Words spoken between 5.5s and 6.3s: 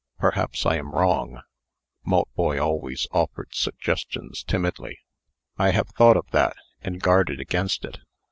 "I have thought of